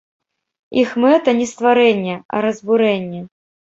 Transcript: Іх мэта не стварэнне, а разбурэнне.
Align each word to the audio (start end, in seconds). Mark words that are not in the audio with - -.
Іх 0.83 0.95
мэта 1.03 1.29
не 1.39 1.47
стварэнне, 1.51 2.15
а 2.35 2.43
разбурэнне. 2.47 3.21